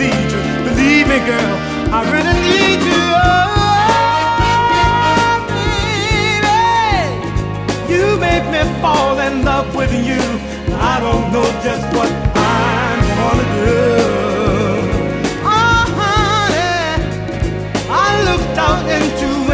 need 0.00 0.28
you. 0.32 0.42
Believe 0.68 1.06
me, 1.12 1.18
girl, 1.30 1.54
I 1.96 2.00
really 2.14 2.36
need 2.48 2.80
you. 2.90 3.04
Oh, 5.12 5.44
baby, 5.52 6.62
you 7.92 8.04
make 8.26 8.46
me 8.54 8.62
fall 8.80 9.16
in 9.26 9.44
love 9.44 9.68
with 9.76 9.92
you. 9.92 10.22
I 10.92 10.94
don't 11.04 11.26
know 11.34 11.48
just 11.66 11.84
what 11.96 12.10
I'm 12.34 13.00
gonna 13.20 13.48
do. 13.60 13.78
Oh, 15.56 15.82
honey, 16.00 17.04
I 18.06 18.08
looked 18.28 18.56
out 18.68 18.84
into 18.96 19.49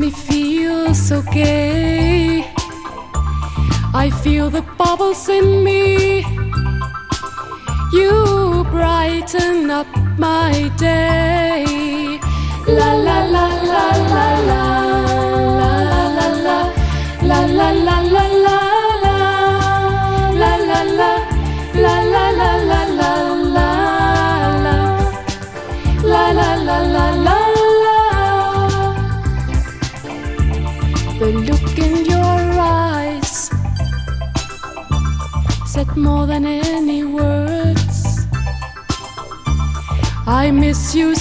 me 0.00 0.10
feel 0.10 0.94
so 0.94 1.20
gay. 1.30 2.42
I 3.92 4.10
feel 4.22 4.48
the 4.48 4.62
bubbles 4.78 5.28
in 5.28 5.62
me. 5.62 6.24
You 7.92 8.64
brighten 8.70 9.70
up 9.70 9.88
my 10.18 10.72
day. 10.78 12.18
La 12.66 12.92
la 12.94 13.18
la 13.34 13.46
la 13.72 13.86
la 14.14 14.26
la 14.50 14.66
la 15.58 15.72
la 16.16 16.28
la 16.46 16.58
la 17.22 17.40
la 17.44 17.70
la 17.72 18.00
la. 18.00 18.29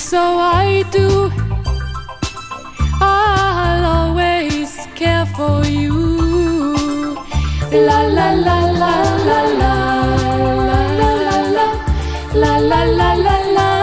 So 0.09 0.39
I 0.39 0.83
do. 0.89 1.29
I'll 2.99 3.85
always 3.97 4.87
care 4.95 5.27
for 5.37 5.63
you. 5.65 5.97
La 7.71 8.01
la 8.17 8.29
la 8.47 8.59
la 8.81 8.93
la 9.29 9.41
la 9.59 9.71
la 10.69 10.81
la 10.81 11.11
la 11.13 11.67
la 12.41 12.57
la 12.57 12.83
la 12.83 13.13
la 13.13 13.13
la 13.23 13.53
la 13.53 13.79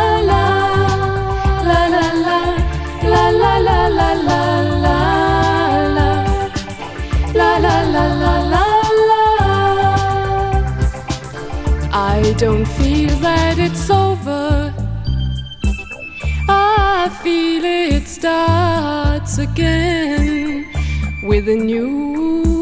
don't 12.39 12.67
feel 12.67 13.09
that 13.21 13.59
it's 13.59 13.89
over. 13.89 14.46
Feel 17.27 17.65
it 17.65 18.07
starts 18.07 19.39
again 19.39 20.65
with 21.25 21.49
a 21.49 21.57
new 21.57 22.56